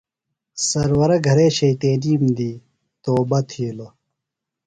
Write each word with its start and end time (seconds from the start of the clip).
سرورہ 0.67 1.17
گھرے 1.27 1.47
شیطینیم 1.57 2.23
دی 2.37 2.51
توبہ 3.03 3.39
تِھیلوۡ۔ 3.49 3.91